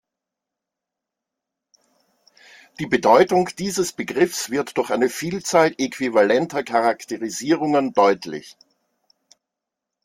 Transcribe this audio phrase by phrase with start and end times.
[2.79, 8.57] Die Bedeutung dieses Begriffs wird durch eine Vielzahl äquivalenter Charakterisierungen deutlich.